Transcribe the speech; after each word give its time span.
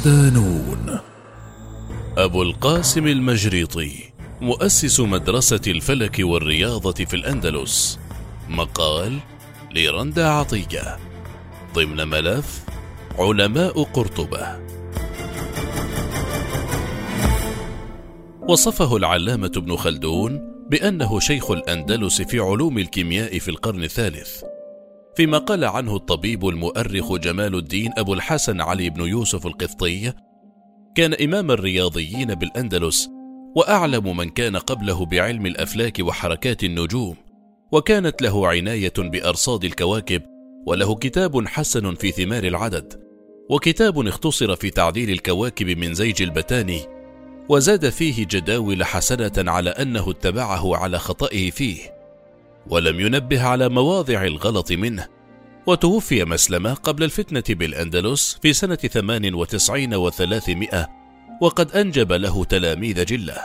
صدانون 0.00 0.98
أبو 2.18 2.42
القاسم 2.42 3.06
المجريطي 3.06 3.92
مؤسس 4.40 5.00
مدرسة 5.00 5.60
الفلك 5.66 6.16
والرياضة 6.20 7.04
في 7.04 7.14
الأندلس. 7.14 7.98
مقال 8.48 9.18
لرندا 9.74 10.28
عطية. 10.28 10.98
ضمن 11.74 12.08
ملف 12.08 12.64
علماء 13.18 13.82
قرطبة. 13.82 14.60
وصفه 18.48 18.96
العلامة 18.96 19.52
ابن 19.56 19.76
خلدون 19.76 20.40
بأنه 20.70 21.20
شيخ 21.20 21.50
الأندلس 21.50 22.22
في 22.22 22.38
علوم 22.38 22.78
الكيمياء 22.78 23.38
في 23.38 23.48
القرن 23.48 23.84
الثالث. 23.84 24.42
فيما 25.16 25.38
قال 25.38 25.64
عنه 25.64 25.96
الطبيب 25.96 26.48
المؤرخ 26.48 27.16
جمال 27.16 27.54
الدين 27.54 27.92
أبو 27.96 28.14
الحسن 28.14 28.60
علي 28.60 28.90
بن 28.90 29.06
يوسف 29.06 29.46
القفطي 29.46 30.12
كان 30.94 31.14
إمام 31.14 31.50
الرياضيين 31.50 32.34
بالأندلس 32.34 33.08
وأعلم 33.56 34.16
من 34.16 34.28
كان 34.28 34.56
قبله 34.56 35.06
بعلم 35.06 35.46
الأفلاك 35.46 35.98
وحركات 36.00 36.64
النجوم 36.64 37.16
وكانت 37.72 38.22
له 38.22 38.48
عناية 38.48 38.92
بأرصاد 38.98 39.64
الكواكب 39.64 40.22
وله 40.66 40.94
كتاب 40.94 41.46
حسن 41.46 41.94
في 41.94 42.10
ثمار 42.10 42.44
العدد 42.44 43.02
وكتاب 43.50 44.06
اختصر 44.06 44.56
في 44.56 44.70
تعديل 44.70 45.10
الكواكب 45.10 45.66
من 45.78 45.94
زيج 45.94 46.22
البتاني 46.22 46.80
وزاد 47.48 47.88
فيه 47.88 48.26
جداول 48.30 48.84
حسنة 48.84 49.32
على 49.50 49.70
أنه 49.70 50.10
اتبعه 50.10 50.76
على 50.76 50.98
خطئه 50.98 51.50
فيه. 51.50 51.99
ولم 52.66 53.00
ينبه 53.00 53.42
على 53.42 53.68
مواضع 53.68 54.24
الغلط 54.24 54.72
منه 54.72 55.06
وتوفي 55.66 56.24
مسلمة 56.24 56.74
قبل 56.74 57.04
الفتنة 57.04 57.44
بالأندلس 57.48 58.38
في 58.42 58.52
سنة 58.52 58.74
ثمان 58.74 59.34
وتسعين 59.34 59.94
وثلاثمائة 59.94 60.88
وقد 61.40 61.72
أنجب 61.72 62.12
له 62.12 62.44
تلاميذ 62.44 63.04
جلة. 63.04 63.36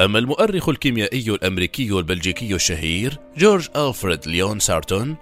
أما 0.00 0.18
المؤرخ 0.18 0.68
الكيميائي 0.68 1.30
الأمريكي 1.30 1.90
البلجيكي 1.90 2.54
الشهير 2.54 3.18
جورج 3.36 3.68
ألفريد 3.76 4.26
ليون 4.26 4.58
سارتون 4.58 5.16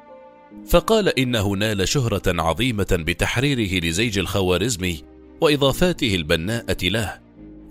فقال 0.68 1.18
إنه 1.18 1.52
نال 1.52 1.88
شهرة 1.88 2.42
عظيمة 2.42 2.86
بتحريره 2.90 3.86
لزيج 3.86 4.18
الخوارزمي 4.18 5.02
وإضافاته 5.40 6.14
البناءة 6.14 6.76
له 6.82 7.20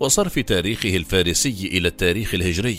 وصرف 0.00 0.38
تاريخه 0.38 0.96
الفارسي 0.96 1.70
إلى 1.72 1.88
التاريخ 1.88 2.34
الهجري. 2.34 2.78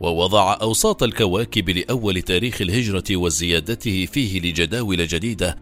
ووضع 0.00 0.58
أوساط 0.62 1.02
الكواكب 1.02 1.70
لأول 1.70 2.22
تاريخ 2.22 2.60
الهجرة 2.60 3.16
وزيادته 3.16 4.06
فيه 4.12 4.40
لجداول 4.40 5.06
جديدة. 5.06 5.56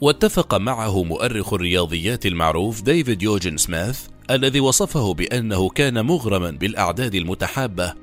واتفق 0.00 0.54
معه 0.54 1.02
مؤرخ 1.02 1.52
الرياضيات 1.52 2.26
المعروف 2.26 2.82
ديفيد 2.82 3.22
يوجن 3.22 3.56
سميث 3.56 4.00
الذي 4.30 4.60
وصفه 4.60 5.14
بأنه 5.14 5.68
كان 5.68 6.06
مغرما 6.06 6.50
بالأعداد 6.50 7.14
المتحابة 7.14 7.94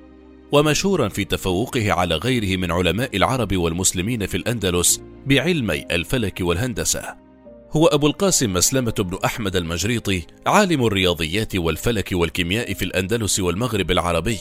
ومشهورا 0.52 1.10
في 1.10 1.26
تفوقه 1.26 1.92
على 1.92 2.16
غيره 2.16 2.58
من 2.58 2.72
علماء 2.72 3.18
العرب 3.18 3.56
والمسلمين 3.56 4.26
في 4.26 4.38
الأندلس 4.38 5.02
بعلمي 5.26 5.86
الفلك 5.92 6.38
والهندسة. 6.42 7.16
هو 7.72 7.86
أبو 7.86 8.08
القاسم 8.08 8.54
مسلمة 8.54 8.94
بن 9.00 9.18
أحمد 9.26 9.56
المجريطي 9.56 10.22
عالم 10.48 10.86
الرياضيات 10.86 11.56
والفلك 11.56 12.10
والكيمياء 12.12 12.74
في 12.74 12.86
الأندلس 12.86 13.40
والمغرب 13.40 13.92
العربي. 13.92 14.40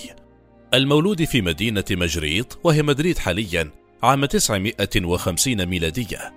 المولود 0.75 1.25
في 1.25 1.43
مدينة 1.43 1.85
مجريط 1.91 2.59
وهي 2.65 2.83
مدريد 2.83 3.19
حاليا 3.19 3.71
عام 4.03 4.25
950 4.25 5.67
ميلادية. 5.67 6.33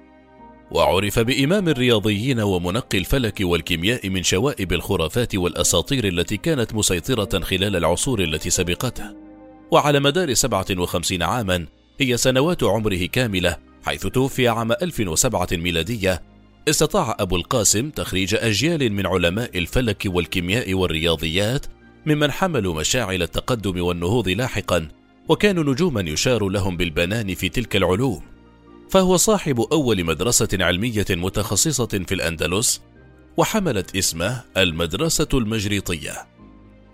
وعرف 0.72 1.19
بإمام 1.19 1.69
الرياضيين 1.69 2.40
ومنقي 2.40 2.97
الفلك 2.97 3.38
والكيمياء 3.41 4.09
من 4.09 4.23
شوائب 4.23 4.73
الخرافات 4.73 5.35
والأساطير 5.35 6.07
التي 6.07 6.38
كانت 6.38 6.73
مسيطرة 6.75 7.40
خلال 7.40 7.75
العصور 7.75 8.23
التي 8.23 8.50
سبقته. 8.50 9.16
وعلى 9.72 10.00
مدار 10.00 10.34
57 10.34 11.23
عاما 11.23 11.66
هي 12.00 12.17
سنوات 12.17 12.63
عمره 12.63 13.06
كاملة 13.06 13.57
حيث 13.85 14.07
توفي 14.07 14.47
عام 14.47 14.72
1007 14.72 15.47
ميلادية. 15.52 16.22
استطاع 16.69 17.16
أبو 17.19 17.35
القاسم 17.35 17.90
تخريج 17.90 18.35
أجيال 18.35 18.94
من 18.94 19.07
علماء 19.07 19.57
الفلك 19.57 20.03
والكيمياء 20.06 20.73
والرياضيات 20.73 21.66
ممن 22.05 22.31
حملوا 22.31 22.73
مشاعل 22.73 23.21
التقدم 23.21 23.81
والنهوض 23.81 24.29
لاحقا 24.29 24.88
وكانوا 25.29 25.63
نجوما 25.63 26.01
يشار 26.01 26.49
لهم 26.49 26.77
بالبنان 26.77 27.35
في 27.35 27.49
تلك 27.49 27.75
العلوم. 27.75 28.21
فهو 28.89 29.17
صاحب 29.17 29.59
أول 29.59 30.03
مدرسة 30.03 30.47
علمية 30.53 31.05
متخصصة 31.09 31.88
في 31.88 32.16
الأندلس 32.16 32.81
وحملت 33.38 33.95
اسمه 33.95 34.41
المدرسة 34.57 35.27
المجريطية. 35.33 36.27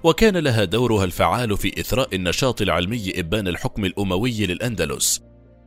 وكان 0.03 0.37
لها 0.37 0.63
دورها 0.63 1.03
الفعال 1.03 1.57
في 1.57 1.79
إثراء 1.79 2.15
النشاط 2.15 2.61
العلمي 2.61 3.19
إبان 3.19 3.47
الحكم 3.47 3.85
الأموي 3.85 4.45
للأندلس. 4.45 5.21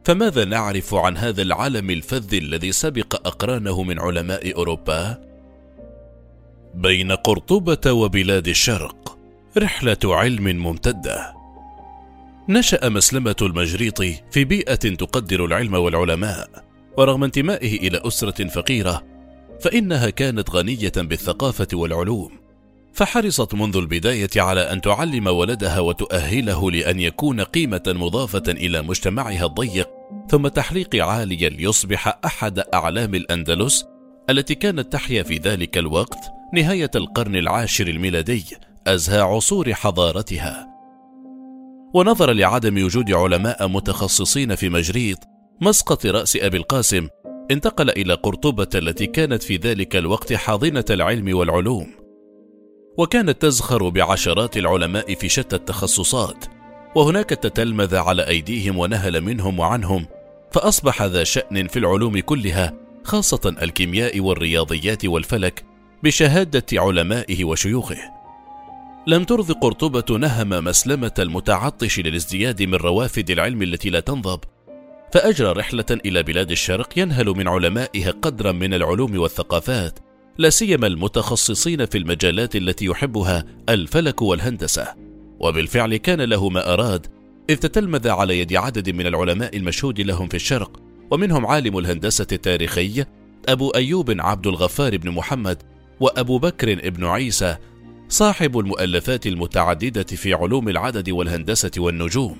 فماذا 0.04 0.44
نعرف 0.44 0.94
عن 0.94 1.16
هذا 1.16 1.42
العلم 1.42 1.90
الفذ 1.90 2.34
الذي 2.34 2.72
سبق 2.72 3.26
أقرانه 3.26 3.82
من 3.82 4.00
علماء 4.00 4.54
أوروبا؟ 4.56 5.18
بين 6.74 7.12
قرطبة 7.12 7.92
وبلاد 7.92 8.48
الشرق. 8.48 9.03
رحلة 9.58 9.98
علم 10.04 10.44
ممتدة. 10.44 11.34
نشأ 12.48 12.88
مسلمة 12.88 13.36
المجريطي 13.42 14.14
في 14.30 14.44
بيئة 14.44 14.74
تقدر 14.74 15.44
العلم 15.44 15.74
والعلماء 15.74 16.48
ورغم 16.98 17.24
انتمائه 17.24 17.88
إلى 17.88 18.00
أسرة 18.06 18.48
فقيرة 18.48 19.02
فإنها 19.60 20.10
كانت 20.10 20.50
غنية 20.50 20.92
بالثقافة 20.96 21.66
والعلوم. 21.72 22.30
فحرصت 22.92 23.54
منذ 23.54 23.76
البداية 23.76 24.30
على 24.36 24.60
أن 24.60 24.80
تعلم 24.80 25.26
ولدها 25.26 25.80
وتؤهله 25.80 26.70
لأن 26.70 27.00
يكون 27.00 27.40
قيمة 27.40 27.82
مضافة 27.86 28.44
إلى 28.48 28.82
مجتمعها 28.82 29.46
الضيق 29.46 29.88
ثم 30.30 30.48
تحليق 30.48 31.04
عاليا 31.04 31.48
ليصبح 31.48 32.18
أحد 32.24 32.58
أعلام 32.58 33.14
الأندلس 33.14 33.84
التي 34.30 34.54
كانت 34.54 34.92
تحيا 34.92 35.22
في 35.22 35.36
ذلك 35.36 35.78
الوقت 35.78 36.18
نهاية 36.54 36.90
القرن 36.94 37.36
العاشر 37.36 37.86
الميلادي. 37.86 38.44
أزهى 38.86 39.20
عصور 39.20 39.74
حضارتها. 39.74 40.68
ونظرا 41.94 42.32
لعدم 42.32 42.84
وجود 42.84 43.12
علماء 43.12 43.68
متخصصين 43.68 44.54
في 44.54 44.68
مجريط 44.68 45.18
مسقط 45.60 46.06
رأس 46.06 46.36
أبي 46.36 46.56
القاسم 46.56 47.08
انتقل 47.50 47.90
إلى 47.90 48.14
قرطبة 48.14 48.68
التي 48.74 49.06
كانت 49.06 49.42
في 49.42 49.56
ذلك 49.56 49.96
الوقت 49.96 50.32
حاضنة 50.32 50.84
العلم 50.90 51.36
والعلوم. 51.36 51.86
وكانت 52.98 53.42
تزخر 53.42 53.88
بعشرات 53.88 54.56
العلماء 54.56 55.14
في 55.14 55.28
شتى 55.28 55.56
التخصصات 55.56 56.44
وهناك 56.94 57.30
تتلمذ 57.30 57.96
على 57.96 58.28
أيديهم 58.28 58.78
ونهل 58.78 59.20
منهم 59.20 59.58
وعنهم 59.58 60.06
فأصبح 60.52 61.02
ذا 61.02 61.24
شأن 61.24 61.68
في 61.68 61.78
العلوم 61.78 62.20
كلها 62.20 62.74
خاصة 63.04 63.56
الكيمياء 63.62 64.20
والرياضيات 64.20 65.04
والفلك 65.04 65.64
بشهادة 66.02 66.66
علمائه 66.72 67.44
وشيوخه. 67.44 68.13
لم 69.06 69.24
ترض 69.24 69.52
قرطبة 69.52 70.18
نهم 70.18 70.48
مسلمة 70.48 71.12
المتعطش 71.18 72.00
للازدياد 72.00 72.62
من 72.62 72.74
روافد 72.74 73.30
العلم 73.30 73.62
التي 73.62 73.90
لا 73.90 74.00
تنضب. 74.00 74.40
فأجرى 75.12 75.52
رحلة 75.52 75.84
إلى 75.90 76.22
بلاد 76.22 76.50
الشرق 76.50 76.98
ينهل 76.98 77.26
من 77.26 77.48
علمائها 77.48 78.10
قدرا 78.10 78.52
من 78.52 78.74
العلوم 78.74 79.18
والثقافات 79.18 79.98
لا 80.38 80.50
سيما 80.50 80.86
المتخصصين 80.86 81.86
في 81.86 81.98
المجالات 81.98 82.56
التي 82.56 82.84
يحبها 82.84 83.44
الفلك 83.68 84.22
والهندسة. 84.22 84.94
وبالفعل 85.40 85.96
كان 85.96 86.20
له 86.20 86.48
ما 86.48 86.72
أراد 86.72 87.06
إذ 87.50 87.56
تتلمذ 87.56 88.08
على 88.08 88.38
يد 88.38 88.56
عدد 88.56 88.90
من 88.90 89.06
العلماء 89.06 89.56
المشهود 89.56 90.00
لهم 90.00 90.28
في 90.28 90.34
الشرق 90.34 90.80
ومنهم 91.10 91.46
عالم 91.46 91.78
الهندسة 91.78 92.26
التاريخي 92.32 93.04
أبو 93.48 93.70
أيوب 93.70 94.20
عبد 94.20 94.46
الغفار 94.46 94.96
بن 94.96 95.10
محمد 95.10 95.62
وأبو 96.00 96.38
بكر 96.38 96.90
بن 96.90 97.04
عيسى 97.04 97.56
صاحب 98.08 98.58
المؤلفات 98.58 99.26
المتعددة 99.26 100.02
في 100.02 100.34
علوم 100.34 100.68
العدد 100.68 101.10
والهندسة 101.10 101.70
والنجوم. 101.78 102.36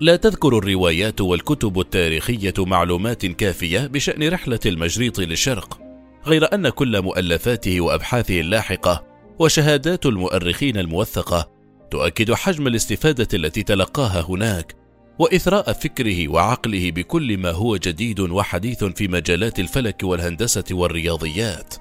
لا 0.00 0.16
تذكر 0.16 0.58
الروايات 0.58 1.20
والكتب 1.20 1.80
التاريخية 1.80 2.54
معلومات 2.58 3.26
كافية 3.26 3.86
بشأن 3.86 4.28
رحلة 4.28 4.60
المجريط 4.66 5.20
للشرق، 5.20 5.80
غير 6.26 6.54
أن 6.54 6.68
كل 6.68 7.02
مؤلفاته 7.02 7.80
وأبحاثه 7.80 8.40
اللاحقة 8.40 9.04
وشهادات 9.38 10.06
المؤرخين 10.06 10.78
الموثقة 10.78 11.50
تؤكد 11.90 12.32
حجم 12.32 12.66
الاستفادة 12.66 13.28
التي 13.34 13.62
تلقاها 13.62 14.20
هناك، 14.28 14.74
وإثراء 15.18 15.72
فكره 15.72 16.28
وعقله 16.28 16.90
بكل 16.90 17.38
ما 17.38 17.50
هو 17.50 17.76
جديد 17.76 18.20
وحديث 18.20 18.84
في 18.84 19.08
مجالات 19.08 19.58
الفلك 19.58 20.02
والهندسة 20.02 20.64
والرياضيات. 20.70 21.74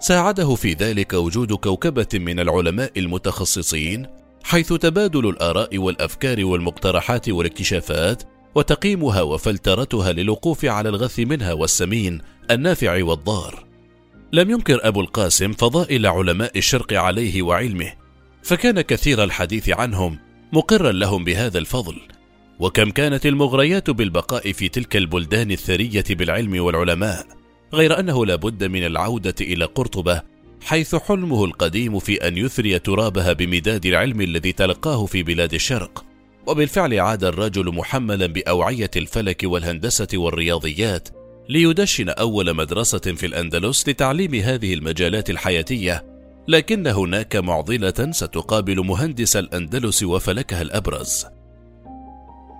ساعده 0.00 0.54
في 0.54 0.72
ذلك 0.72 1.12
وجود 1.12 1.52
كوكبة 1.52 2.08
من 2.14 2.40
العلماء 2.40 2.92
المتخصصين 2.96 4.06
حيث 4.44 4.72
تبادل 4.72 5.28
الآراء 5.28 5.78
والأفكار 5.78 6.44
والمقترحات 6.44 7.28
والاكتشافات 7.28 8.22
وتقييمها 8.54 9.22
وفلترتها 9.22 10.12
للوقوف 10.12 10.64
على 10.64 10.88
الغث 10.88 11.18
منها 11.18 11.52
والسمين 11.52 12.20
النافع 12.50 13.04
والضار. 13.04 13.64
لم 14.32 14.50
ينكر 14.50 14.80
أبو 14.82 15.00
القاسم 15.00 15.52
فضائل 15.52 16.06
علماء 16.06 16.58
الشرق 16.58 16.92
عليه 16.92 17.42
وعلمه 17.42 17.92
فكان 18.42 18.80
كثير 18.80 19.24
الحديث 19.24 19.68
عنهم 19.68 20.18
مقرا 20.52 20.92
لهم 20.92 21.24
بهذا 21.24 21.58
الفضل 21.58 21.96
وكم 22.58 22.90
كانت 22.90 23.26
المغريات 23.26 23.90
بالبقاء 23.90 24.52
في 24.52 24.68
تلك 24.68 24.96
البلدان 24.96 25.50
الثرية 25.50 26.04
بالعلم 26.10 26.60
والعلماء 26.64 27.35
غير 27.74 28.00
أنه 28.00 28.26
لا 28.26 28.36
بد 28.36 28.64
من 28.64 28.86
العودة 28.86 29.34
إلى 29.40 29.64
قرطبة 29.64 30.22
حيث 30.60 30.94
حلمه 30.94 31.44
القديم 31.44 31.98
في 31.98 32.28
أن 32.28 32.36
يثري 32.36 32.78
ترابها 32.78 33.32
بمداد 33.32 33.86
العلم 33.86 34.20
الذي 34.20 34.52
تلقاه 34.52 35.06
في 35.06 35.22
بلاد 35.22 35.54
الشرق. 35.54 36.04
وبالفعل 36.46 37.00
عاد 37.00 37.24
الرجل 37.24 37.74
محملا 37.74 38.26
بأوعية 38.26 38.90
الفلك 38.96 39.40
والهندسة 39.44 40.08
والرياضيات 40.14 41.08
ليدشن 41.48 42.08
أول 42.08 42.54
مدرسة 42.54 42.98
في 42.98 43.26
الأندلس 43.26 43.88
لتعليم 43.88 44.34
هذه 44.34 44.74
المجالات 44.74 45.30
الحياتية. 45.30 46.04
لكن 46.48 46.86
هناك 46.86 47.36
معضلة 47.36 48.10
ستقابل 48.10 48.84
مهندس 48.84 49.36
الأندلس 49.36 50.02
وفلكها 50.02 50.62
الأبرز. 50.62 51.26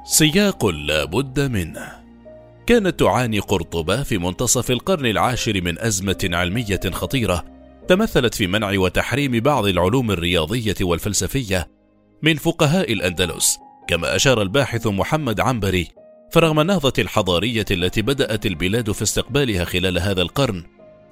سياق 0.05 0.67
لا 0.67 1.05
بد 1.05 1.41
منه. 1.41 1.96
كانت 2.67 3.01
تعاني 3.01 3.39
قرطبة 3.39 4.03
في 4.03 4.19
منتصف 4.19 4.71
القرن 4.71 5.07
العاشر 5.07 5.61
من 5.61 5.79
أزمة 5.79 6.29
علمية 6.33 6.81
خطيرة 6.93 7.45
تمثلت 7.89 8.35
في 8.35 8.47
منع 8.47 8.79
وتحريم 8.79 9.41
بعض 9.41 9.67
العلوم 9.67 10.11
الرياضية 10.11 10.75
والفلسفية 10.81 11.69
من 12.23 12.35
فقهاء 12.35 12.93
الأندلس 12.93 13.59
كما 13.89 14.17
أشار 14.17 14.43
الباحث 14.43 14.87
محمد 14.87 15.41
عنبري 15.41 15.89
فرغم 16.33 16.61
النهضة 16.61 16.93
الحضارية 16.99 17.65
التي 17.71 18.03
بدأت 18.03 18.47
البلاد 18.47 18.93
في 18.93 19.03
استقبالها 19.03 19.65
خلال 19.65 19.99
هذا 19.99 20.23
القرن 20.23 20.65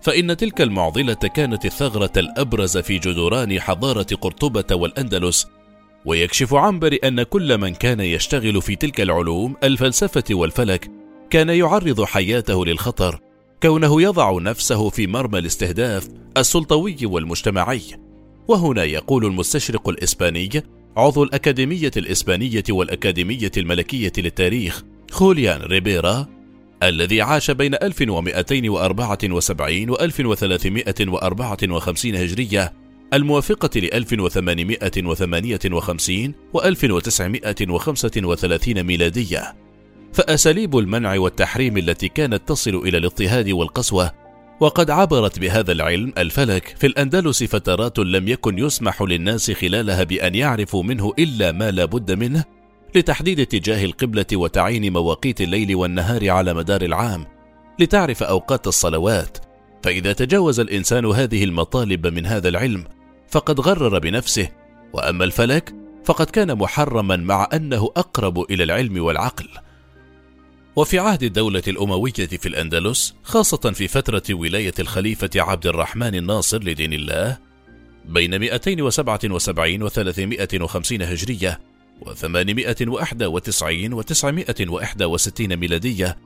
فإن 0.03 0.37
تلك 0.37 0.61
المعضلة 0.61 1.15
كانت 1.15 1.65
الثغرة 1.65 2.13
الأبرز 2.17 2.79
في 2.79 2.99
جدران 2.99 3.61
حضارة 3.61 4.07
قرطبة 4.21 4.77
والأندلس. 4.77 5.47
ويكشف 6.05 6.55
عنبر 6.55 6.99
أن 7.05 7.23
كل 7.23 7.59
من 7.59 7.75
كان 7.75 8.01
يشتغل 8.01 8.63
في 8.63 8.77
تلك 8.77 9.01
العلوم 9.01 9.57
الفلسفة 9.63 10.25
والفلك 10.31 10.91
كان 11.31 11.49
يعرض 11.49 12.05
حياته 12.05 12.67
للخطر 12.67 13.21
كونه 13.63 14.03
يضع 14.03 14.39
نفسه 14.41 14.89
في 14.89 15.07
مرمى 15.07 15.39
الاستهداف 15.39 16.09
السلطوي 16.37 16.97
والمجتمعي. 17.03 17.83
وهنا 18.49 18.85
يقول 18.85 19.25
المستشرق 19.25 19.89
الإسباني 19.89 20.63
عضو 20.97 21.25
الأكاديمية 21.25 21.91
الإسبانية 21.97 22.65
والأكاديمية 22.71 23.53
الملكية 23.57 24.13
للتاريخ 24.19 24.83
خوليان 25.11 25.63
ريبيرا 25.63 26.27
الذي 26.83 27.23
عاش 27.23 27.51
بين 27.51 27.75
1274 27.75 29.91
و 29.91 29.95
1354 29.95 32.15
هجرية 32.15 32.73
الموافقة 33.15 33.81
ل 33.81 33.95
1858 33.95 36.35
و 36.53 36.61
1935 36.61 38.83
ميلادية. 38.83 39.64
فأساليب 40.15 40.79
المنع 40.79 41.19
والتحريم 41.19 41.77
التي 41.77 42.09
كانت 42.09 42.49
تصل 42.49 42.75
إلى 42.75 42.99
الاضطهاد 42.99 43.51
والقسوة 43.51 44.11
وقد 44.61 44.91
عبرت 44.91 45.39
بهذا 45.39 45.73
العلم 45.73 46.13
الفلك 46.19 46.75
في 46.79 46.87
الأندلس 46.87 47.43
فترات 47.43 47.99
لم 47.99 48.29
يكن 48.29 48.59
يسمح 48.59 49.03
للناس 49.03 49.51
خلالها 49.51 50.03
بأن 50.05 50.35
يعرفوا 50.35 50.83
منه 50.83 51.13
إلا 51.19 51.53
ما 51.53 51.71
لا 51.71 51.85
بد 51.85 52.13
منه 52.13 52.45
لتحديد 52.95 53.41
اتجاه 53.41 53.85
القبلة 53.85 54.27
وتعيين 54.33 54.93
مواقيت 54.93 55.41
الليل 55.41 55.77
والنهار 55.77 56.31
على 56.31 56.55
مدار 56.55 56.83
العام 56.83 57.27
لتعرف 57.79 58.23
أوقات 58.23 58.67
الصلوات. 58.67 59.39
فإذا 59.83 60.13
تجاوز 60.13 60.61
الإنسان 60.61 61.07
هذه 61.07 61.45
المطالب 61.45 62.07
من 62.07 62.27
هذا 62.27 62.49
العلم 62.49 62.85
فقد 63.29 63.61
غرر 63.61 63.99
بنفسه. 63.99 64.49
وأما 64.93 65.25
الفلك 65.25 65.75
فقد 66.05 66.27
كان 66.27 66.59
محرما 66.59 67.17
مع 67.17 67.49
أنه 67.53 67.91
أقرب 67.97 68.51
إلى 68.51 68.65
العلم 68.65 69.03
والعقل. 69.05 69.49
وفي 70.77 70.99
عهد 70.99 71.23
الدولة 71.23 71.63
الأموية 71.69 72.13
في 72.13 72.47
الأندلس 72.47 73.15
خاصة 73.23 73.71
في 73.71 73.89
فترة 73.89 74.23
ولاية 74.31 74.75
الخليفة 74.79 75.31
عبد 75.37 75.67
الرحمن 75.67 76.15
الناصر 76.15 76.65
لدين 76.65 76.93
الله 76.93 77.39
بين 78.05 78.39
277 78.39 79.83
و 79.83 79.89
350 79.89 81.03
هجرية 81.03 81.61
و 82.01 82.15
891 82.15 83.93
و 83.93 84.03
961 84.03 85.57
ميلادية 85.57 86.17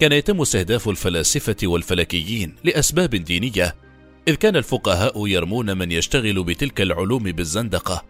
كان 0.00 0.12
يتم 0.12 0.40
استهداف 0.40 0.88
الفلاسفة 0.88 1.56
والفلكيين 1.62 2.54
لأسباب 2.64 3.10
دينية 3.10 3.74
إذ 4.28 4.34
كان 4.34 4.56
الفقهاء 4.56 5.26
يرمون 5.26 5.78
من 5.78 5.92
يشتغل 5.92 6.44
بتلك 6.44 6.80
العلوم 6.80 7.22
بالزندقة. 7.22 8.04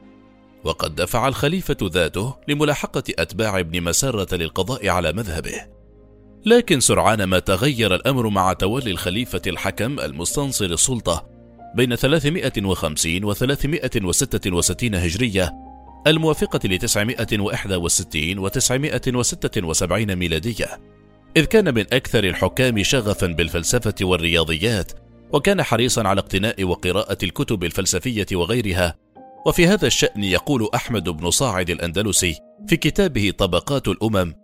وقد 0.65 0.95
دفع 0.95 1.29
الخليفة 1.29 1.77
ذاته 1.83 2.37
لملاحقة 2.49 3.03
أتباع 3.19 3.59
ابن 3.59 3.83
مسرة 3.83 4.37
للقضاء 4.37 4.89
على 4.89 5.13
مذهبه. 5.13 5.67
لكن 6.47 6.81
سرعان 6.81 7.25
ما 7.25 7.39
تغير 7.39 7.95
الأمر 7.95 8.29
مع 8.29 8.53
تولي 8.53 8.91
الخليفة 8.91 9.43
الحكم 9.47 10.01
المستنصر 10.01 10.65
السلطة 10.65 11.27
بين 11.75 11.95
350 11.95 13.25
و 13.25 13.33
366 13.33 14.95
هجرية 14.95 15.53
الموافقة 16.07 16.69
ل 16.69 16.79
961 16.79 18.39
و 18.39 18.49
976 18.49 20.17
ميلادية. 20.17 20.81
إذ 21.37 21.45
كان 21.45 21.75
من 21.75 21.85
أكثر 21.93 22.25
الحكام 22.25 22.83
شغفا 22.83 23.27
بالفلسفة 23.27 23.95
والرياضيات 24.03 24.93
وكان 25.33 25.63
حريصا 25.63 26.09
على 26.09 26.21
اقتناء 26.21 26.65
وقراءة 26.65 27.19
الكتب 27.23 27.65
الفلسفية 27.65 28.27
وغيرها. 28.33 28.95
وفي 29.47 29.67
هذا 29.67 29.87
الشأن 29.87 30.25
يقول 30.25 30.69
أحمد 30.75 31.09
بن 31.09 31.31
صاعد 31.31 31.71
الأندلسي 31.71 32.37
في 32.69 32.77
كتابه 32.77 33.33
طبقات 33.39 33.89
الأمم 33.89 34.44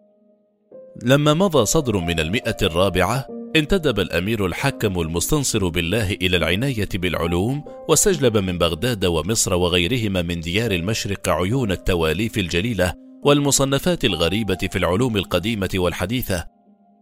لما 1.03 1.35
مضى 1.35 1.67
صدر 1.67 1.99
من 1.99 2.21
المئة 2.21 2.57
الرابعة 2.63 3.27
انتدب 3.57 4.01
الأمير 4.01 4.47
الحكم 4.47 5.01
المستنصر 5.01 5.69
بالله 5.69 6.13
إلى 6.13 6.37
العناية 6.37 6.89
بالعلوم 6.95 7.65
واستجلب 7.89 8.37
من 8.37 8.59
بغداد 8.59 9.05
ومصر 9.05 9.55
وغيرهما 9.55 10.23
من 10.23 10.41
ديار 10.41 10.71
المشرق 10.71 11.29
عيون 11.29 11.73
التواليف 11.73 12.39
الجليلة 12.39 12.93
والمصنفات 13.23 14.05
الغريبة 14.05 14.59
في 14.73 14.79
العلوم 14.79 15.17
القديمة 15.17 15.71
والحديثة 15.75 16.45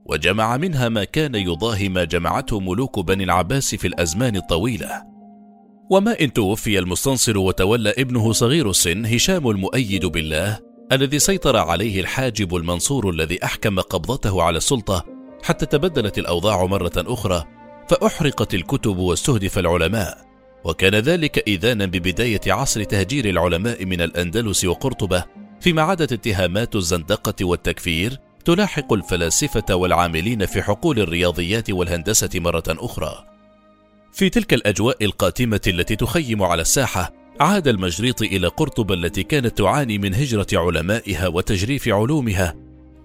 وجمع 0.07 0.57
منها 0.57 0.89
ما 0.89 1.05
كان 1.05 1.35
يضاهي 1.35 1.89
ما 1.89 2.05
جمعته 2.05 2.61
ملوك 2.61 2.99
بني 2.99 3.25
العباس 3.25 3.75
في 3.75 3.87
الأزمان 3.87 4.37
الطويلة. 4.37 5.03
وما 5.91 6.21
إن 6.21 6.33
توفي 6.33 6.79
المستنصر 6.79 7.39
وتولى 7.39 7.91
ابنه 7.91 8.33
صغير 8.33 8.71
السن 8.71 9.07
هشام 9.07 9.51
المؤيد 9.51 10.07
بالله 10.07 10.68
الذي 10.93 11.19
سيطر 11.19 11.57
عليه 11.57 12.01
الحاجب 12.01 12.57
المنصور 12.57 13.11
الذي 13.11 13.45
أحكم 13.45 13.81
قبضته 13.81 14.43
على 14.43 14.57
السلطة 14.57 15.05
حتى 15.43 15.67
تبدلت 15.67 16.19
الأوضاع 16.19 16.67
مرة 16.67 16.93
أخرى 16.97 17.45
فأحرقت 17.89 18.55
الكتب 18.55 18.97
واستهدف 18.97 19.59
العلماء 19.59 20.19
وكان 20.65 20.95
ذلك 20.95 21.49
إذانا 21.49 21.87
ببداية 21.87 22.41
عصر 22.47 22.85
تهجير 22.85 23.29
العلماء 23.29 23.85
من 23.85 24.01
الأندلس 24.01 24.65
وقرطبة 24.65 25.25
فيما 25.61 25.83
عادت 25.83 26.13
اتهامات 26.13 26.77
الزندقة 26.77 27.45
والتكفير 27.45 28.21
تلاحق 28.45 28.93
الفلاسفة 28.93 29.75
والعاملين 29.75 30.47
في 30.47 30.63
حقول 30.63 30.99
الرياضيات 30.99 31.71
والهندسة 31.71 32.31
مرة 32.35 32.65
أخرى. 32.69 33.25
في 34.13 34.31
تلك 34.31 34.55
الأجواء 34.55 35.05
القاتمة 35.05 35.61
التي 35.67 35.97
تخيم 35.97 36.43
على 36.43 36.63
الساحة، 36.63 37.13
عاد 37.41 37.69
المجريط 37.69 38.23
إلى 38.23 38.47
قرطبة 38.47 38.95
التي 38.95 39.23
كانت 39.23 39.59
تعاني 39.59 39.99
من 39.99 40.15
هجرة 40.15 40.47
علمائها 40.53 41.29
وتجريف 41.29 41.89
علومها، 41.89 42.57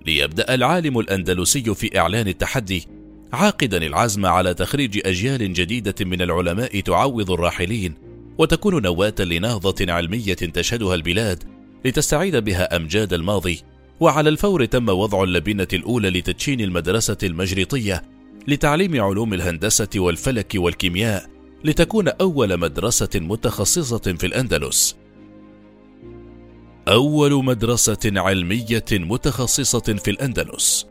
ليبدأ 0.06 0.54
العالم 0.54 1.00
الأندلسي 1.00 1.76
في 1.76 2.00
إعلان 2.00 2.28
التحدي، 2.28 2.88
عاقدا 3.34 3.78
العزم 3.78 4.26
على 4.26 4.54
تخريج 4.54 5.02
أجيال 5.06 5.54
جديدة 5.54 5.96
من 6.02 6.22
العلماء 6.22 6.80
تعوض 6.80 7.32
الراحلين، 7.32 7.94
وتكون 8.38 8.82
نواة 8.82 9.16
لنهضة 9.20 9.94
علمية 9.94 10.34
تشهدها 10.34 10.96
البلاد، 10.96 11.44
لتستعيد 11.86 12.36
بها 12.36 12.76
أمجاد 12.76 13.14
الماضي. 13.14 13.62
وعلى 14.00 14.30
الفور 14.30 14.66
تم 14.66 14.90
وضع 14.90 15.24
اللبنة 15.24 15.68
الأولى 15.74 16.10
لتدشين 16.10 16.62
المدرسة 16.62 17.18
المجريطية 17.24 18.04
لتعليم 18.48 19.02
علوم 19.02 19.34
الهندسة 19.34 19.90
والفلك 19.96 20.52
والكيمياء 20.56 21.33
لتكون 21.64 22.08
أول 22.08 22.58
مدرسة 22.60 23.10
متخصصة 23.16 23.98
في 23.98 24.26
الأندلس. 24.26 24.96
أول 26.88 27.44
مدرسة 27.44 28.00
علمية 28.06 28.86
متخصصة 28.92 29.80
في 29.80 30.12
الأندلس. 30.12 30.88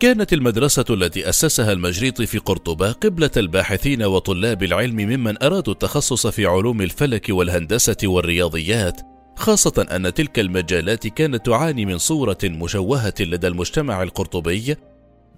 كانت 0.00 0.32
المدرسة 0.32 0.84
التي 0.90 1.28
أسسها 1.28 1.72
المجريط 1.72 2.22
في 2.22 2.38
قرطبة 2.38 2.92
قبلة 2.92 3.30
الباحثين 3.36 4.02
وطلاب 4.02 4.62
العلم 4.62 4.96
ممن 4.96 5.42
أرادوا 5.42 5.72
التخصص 5.72 6.26
في 6.26 6.46
علوم 6.46 6.82
الفلك 6.82 7.26
والهندسة 7.28 7.96
والرياضيات 8.04 9.00
خاصة 9.36 9.86
أن 9.90 10.14
تلك 10.14 10.38
المجالات 10.38 11.06
كانت 11.06 11.46
تعاني 11.46 11.86
من 11.86 11.98
صورة 11.98 12.38
مشوهة 12.44 13.14
لدى 13.20 13.46
المجتمع 13.46 14.02
القرطبي 14.02 14.76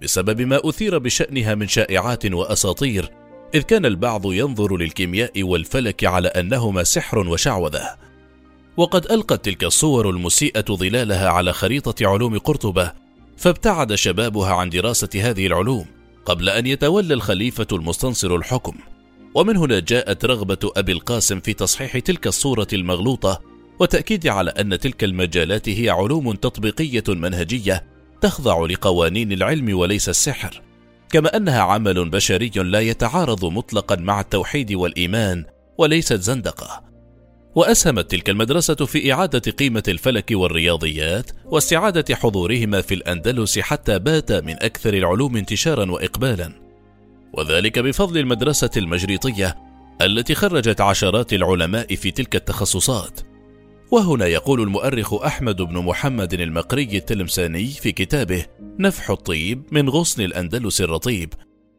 بسبب 0.01 0.41
ما 0.41 0.61
أثير 0.63 0.97
بشأنها 0.97 1.55
من 1.55 1.67
شائعات 1.67 2.25
وأساطير 2.25 3.11
إذ 3.55 3.61
كان 3.61 3.85
البعض 3.85 4.33
ينظر 4.33 4.77
للكيمياء 4.77 5.43
والفلك 5.43 6.03
على 6.03 6.27
أنهما 6.27 6.83
سحر 6.83 7.19
وشعوذة. 7.19 7.95
وقد 8.77 9.11
ألقت 9.11 9.45
تلك 9.45 9.63
الصور 9.63 10.09
المسيئة 10.09 10.65
ظلالها 10.71 11.29
على 11.29 11.53
خريطة 11.53 12.07
علوم 12.07 12.37
قرطبة 12.37 12.93
فابتعد 13.37 13.95
شبابها 13.95 14.53
عن 14.53 14.69
دراسة 14.69 15.09
هذه 15.15 15.47
العلوم 15.47 15.85
قبل 16.25 16.49
أن 16.49 16.67
يتولى 16.67 17.13
الخليفة 17.13 17.67
المستنصر 17.71 18.35
الحكم. 18.35 18.75
ومن 19.35 19.57
هنا 19.57 19.79
جاءت 19.79 20.25
رغبة 20.25 20.71
أبي 20.77 20.91
القاسم 20.91 21.39
في 21.39 21.53
تصحيح 21.53 21.99
تلك 21.99 22.27
الصورة 22.27 22.67
المغلوطة 22.73 23.41
وتأكيد 23.79 24.27
على 24.27 24.51
أن 24.51 24.79
تلك 24.79 25.03
المجالات 25.03 25.69
هي 25.69 25.89
علوم 25.89 26.31
تطبيقية 26.31 27.03
منهجية 27.07 27.85
تخضع 28.21 28.65
لقوانين 28.65 29.31
العلم 29.31 29.77
وليس 29.77 30.09
السحر. 30.09 30.68
كما 31.11 31.37
أنها 31.37 31.59
عمل 31.59 32.09
بشري 32.09 32.51
لا 32.55 32.79
يتعارض 32.79 33.45
مطلقا 33.45 33.95
مع 33.95 34.19
التوحيد 34.19 34.73
والإيمان 34.73 35.45
وليست 35.77 36.13
زندقة. 36.13 36.83
وأسهمت 37.55 38.11
تلك 38.11 38.29
المدرسة 38.29 38.75
في 38.75 39.13
إعادة 39.13 39.51
قيمة 39.51 39.83
الفلك 39.87 40.25
والرياضيات 40.31 41.31
واستعادة 41.45 42.15
حضورهما 42.15 42.81
في 42.81 42.93
الأندلس 42.93 43.59
حتى 43.59 43.99
بات 43.99 44.31
من 44.31 44.53
أكثر 44.63 44.93
العلوم 44.93 45.37
انتشارا 45.37 45.91
وإقبالا. 45.91 46.51
وذلك 47.33 47.79
بفضل 47.79 48.17
المدرسة 48.17 48.69
المجريطية 48.77 49.55
التي 50.01 50.35
خرجت 50.35 50.81
عشرات 50.81 51.33
العلماء 51.33 51.95
في 51.95 52.11
تلك 52.11 52.35
التخصصات. 52.35 53.19
وهنا 53.91 54.25
يقول 54.25 54.61
المؤرخ 54.61 55.13
أحمد 55.13 55.61
بن 55.61 55.77
محمد 55.77 56.33
المقري 56.33 56.97
التلمساني 56.97 57.67
في 57.67 57.91
كتابه 57.91 58.45
نفح 58.79 59.09
الطيب 59.09 59.63
من 59.71 59.89
غصن 59.89 60.21
الأندلس 60.21 60.81
الرطيب. 60.81 61.33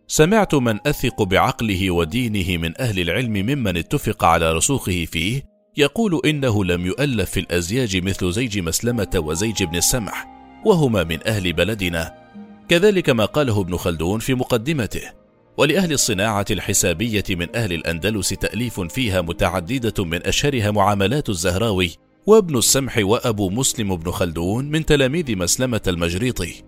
سمعت 0.07 0.55
من 0.55 0.79
أثق 0.87 1.23
بعقله 1.23 1.91
ودينه 1.91 2.57
من 2.57 2.81
أهل 2.81 3.01
العلم 3.01 3.33
ممن 3.33 3.77
اتفق 3.77 4.25
على 4.25 4.53
رسوخه 4.53 5.05
فيه 5.05 5.43
يقول 5.77 6.21
إنه 6.25 6.65
لم 6.65 6.87
يؤلف 6.87 7.31
في 7.31 7.41
الأزياج 7.41 7.97
مثل 8.05 8.33
زيج 8.33 8.59
مسلمة 8.59 9.11
وزيج 9.17 9.65
بن 9.65 9.77
السمح 9.77 10.27
وهما 10.65 11.05
من 11.05 11.27
أهل 11.27 11.53
بلدنا. 11.53 12.15
كذلك 12.69 13.11
ما 13.11 13.25
قاله 13.25 13.61
ابن 13.61 13.77
خلدون 13.77 14.21
في 14.21 14.35
مقدمته. 14.35 15.20
ولأهل 15.57 15.93
الصناعة 15.93 16.45
الحسابية 16.51 17.25
من 17.31 17.57
أهل 17.57 17.73
الأندلس 17.73 18.29
تأليف 18.29 18.81
فيها 18.81 19.21
متعددة 19.21 20.05
من 20.05 20.27
أشهرها 20.27 20.71
معاملات 20.71 21.29
الزهراوي 21.29 21.91
وابن 22.27 22.59
السمح 22.59 22.99
وأبو 22.99 23.51
مسلم 23.51 23.97
بن 23.97 24.11
خلدون 24.11 24.65
من 24.65 24.87
تلاميذ 24.87 25.37
مسلمة 25.37 25.81
المجريطي. 25.89 26.63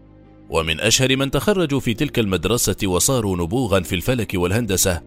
ومن 0.51 0.81
أشهر 0.81 1.17
من 1.17 1.31
تخرجوا 1.31 1.81
في 1.81 1.95
تلك 1.95 2.19
المدرسة 2.19 2.77
وصاروا 2.85 3.37
نبوغا 3.37 3.81
في 3.81 3.95
الفلك 3.95 4.31
والهندسة 4.35 5.03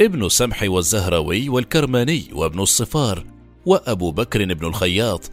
ابن 0.00 0.24
السمح 0.24 0.62
والزهراوي 0.62 1.48
والكرماني 1.48 2.24
وابن 2.32 2.60
الصفار 2.60 3.24
وأبو 3.66 4.12
بكر 4.12 4.54
بن 4.54 4.66
الخياط 4.66 5.30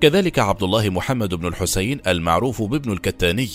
كذلك 0.00 0.38
عبد 0.38 0.62
الله 0.62 0.90
محمد 0.90 1.34
بن 1.34 1.46
الحسين 1.46 2.00
المعروف 2.06 2.62
بابن 2.62 2.92
الكتاني. 2.92 3.48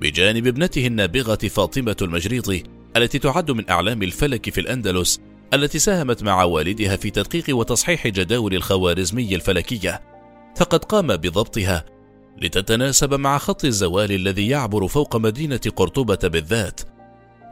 بجانب 0.00 0.46
ابنته 0.46 0.86
النابغة 0.86 1.34
فاطمة 1.34 1.96
المجريطي 2.02 2.62
التي 2.96 3.18
تعد 3.18 3.50
من 3.50 3.70
أعلام 3.70 4.02
الفلك 4.02 4.50
في 4.50 4.60
الأندلس 4.60 5.20
التي 5.54 5.78
ساهمت 5.78 6.22
مع 6.22 6.44
والدها 6.44 6.96
في 6.96 7.10
تدقيق 7.10 7.56
وتصحيح 7.56 8.06
جداول 8.06 8.54
الخوارزمي 8.54 9.34
الفلكية. 9.34 10.02
فقد 10.56 10.84
قام 10.84 11.06
بضبطها 11.06 11.84
لتتناسب 12.42 13.14
مع 13.14 13.38
خط 13.38 13.64
الزوال 13.64 14.12
الذي 14.12 14.48
يعبر 14.48 14.88
فوق 14.88 15.16
مدينة 15.16 15.60
قرطبة 15.76 16.18
بالذات 16.28 16.80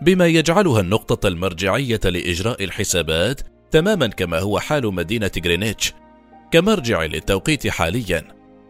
بما 0.03 0.27
يجعلها 0.27 0.81
النقطة 0.81 1.29
المرجعية 1.29 2.01
لإجراء 2.05 2.65
الحسابات 2.65 3.41
تماما 3.71 4.07
كما 4.07 4.39
هو 4.39 4.59
حال 4.59 4.95
مدينة 4.95 5.31
غرينتش 5.45 5.93
كمرجع 6.51 7.05
للتوقيت 7.05 7.67
حاليا. 7.67 8.25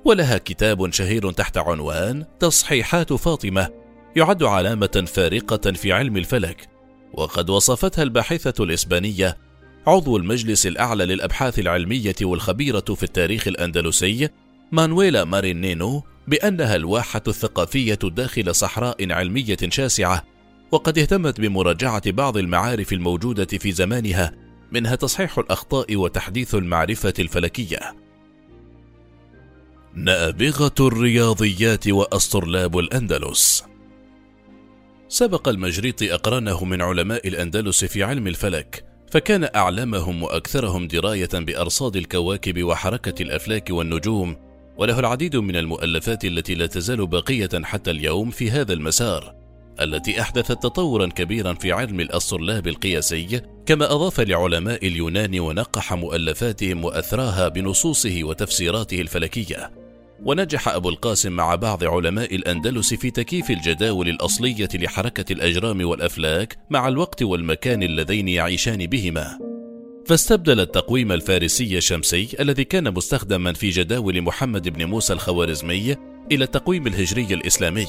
ولها 0.04 0.38
كتاب 0.38 0.92
شهير 0.92 1.30
تحت 1.30 1.58
عنوان 1.58 2.25
تصحيحات 2.40 3.12
فاطمة 3.12 3.77
يعد 4.18 4.42
علامة 4.42 5.04
فارقة 5.14 5.72
في 5.72 5.92
علم 5.92 6.16
الفلك 6.16 6.68
وقد 7.12 7.50
وصفتها 7.50 8.02
الباحثة 8.02 8.64
الإسبانية 8.64 9.37
عضو 9.87 10.16
المجلس 10.16 10.66
الأعلى 10.66 11.04
للأبحاث 11.04 11.58
العلمية 11.58 12.14
والخبيرة 12.22 12.80
في 12.80 13.02
التاريخ 13.02 13.48
الأندلسي 13.48 14.28
مانويلا 14.72 15.25
مارينينو 15.25 16.02
بأنها 16.28 16.76
الواحة 16.76 17.22
الثقافية 17.28 17.98
داخل 18.02 18.54
صحراء 18.54 19.12
علمية 19.12 19.56
شاسعة 19.68 20.25
وقد 20.70 20.98
اهتمت 20.98 21.40
بمراجعة 21.40 22.10
بعض 22.10 22.37
المعارف 22.37 22.92
الموجودة 22.92 23.58
في 23.58 23.72
زمانها 23.72 24.32
منها 24.72 24.94
تصحيح 24.94 25.38
الأخطاء 25.38 25.96
وتحديث 25.96 26.54
المعرفة 26.54 27.14
الفلكية. 27.18 27.96
نابغة 29.94 30.75
الرياضيات 30.80 31.88
وأسطرلاب 31.88 32.78
الأندلس. 32.78 33.64
سبق 35.09 35.49
المجريطي 35.49 36.15
أقرانه 36.15 36.65
من 36.65 36.83
علماء 36.83 37.29
الأندلس 37.29 37.85
في 37.85 38.03
علم 38.03 38.27
الفلك 38.27 38.85
فكان 39.11 39.49
أعلمهم 39.57 40.23
وأكثرهم 40.23 40.87
دراية 40.88 41.29
بأرصاد 41.33 41.97
الكواكب 41.97 42.62
وحركة 42.62 43.23
الأفلاك 43.23 43.71
والنجوم 43.71 44.37
وله 44.77 44.99
العديد 44.99 45.37
من 45.37 45.57
المؤلفات 45.57 46.25
التي 46.25 46.55
لا 46.55 46.67
تزال 46.67 47.07
باقية 47.07 47.49
حتى 47.65 47.91
اليوم 47.91 48.31
في 48.31 48.50
هذا 48.50 48.73
المسار 48.73 49.35
التي 49.81 50.21
أحدثت 50.21 50.62
تطورا 50.62 51.07
كبيرا 51.07 51.55
في 51.55 51.73
علم 51.73 52.00
الأسطرلاب 52.00 52.69
القياسي 52.69 53.41
كما 53.67 53.93
أضاف 53.93 54.21
لعلماء 54.21 54.87
اليونان 54.87 55.41
ونقح 55.41 55.93
مؤلفاتهم 55.93 56.85
وأثراها 56.85 57.49
بنصوصه 57.49 58.21
وتفسيراته 58.23 59.00
الفلكية. 59.00 59.88
ونجح 60.25 60.68
أبو 60.68 60.88
القاسم 60.88 61.32
مع 61.32 61.54
بعض 61.54 61.84
علماء 61.84 62.34
الأندلس 62.34 62.94
في 62.94 63.10
تكييف 63.10 63.50
الجداول 63.50 64.08
الأصلية 64.08 64.68
لحركة 64.75 65.32
الأجرام 65.32 65.88
والأفلاك 65.88 66.56
مع 66.70 66.88
الوقت 66.88 67.22
والمكان 67.22 67.82
اللذين 67.82 68.28
يعيشان 68.28 68.87
بهما. 68.87 69.38
فاستبدل 70.06 70.60
التقويم 70.60 71.12
الفارسي 71.12 71.76
الشمسي 71.78 72.28
الذي 72.40 72.64
كان 72.64 72.94
مستخدما 72.94 73.52
في 73.52 73.68
جداول 73.68 74.22
محمد 74.22 74.68
بن 74.68 74.84
موسى 74.84 75.12
الخوارزمي 75.12 75.96
إلى 76.32 76.44
التقويم 76.44 76.87
الهجري 76.87 77.34
الإسلامي. 77.34 77.87